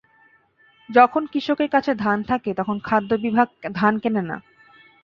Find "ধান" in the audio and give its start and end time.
1.95-2.17, 3.73-3.93